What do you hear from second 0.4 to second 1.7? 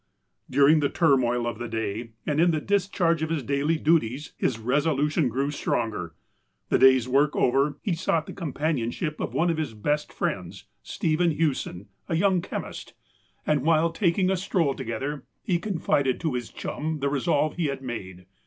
During (he turmoil of the